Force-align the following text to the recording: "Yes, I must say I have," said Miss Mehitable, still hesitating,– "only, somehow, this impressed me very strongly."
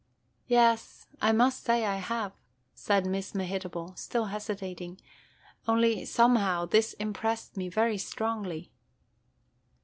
"Yes, 0.47 1.05
I 1.21 1.31
must 1.31 1.63
say 1.63 1.85
I 1.85 1.97
have," 1.97 2.33
said 2.73 3.05
Miss 3.05 3.33
Mehitable, 3.35 3.95
still 3.95 4.25
hesitating,– 4.25 4.99
"only, 5.67 6.05
somehow, 6.05 6.65
this 6.65 6.93
impressed 6.93 7.55
me 7.55 7.69
very 7.69 7.99
strongly." 7.99 8.71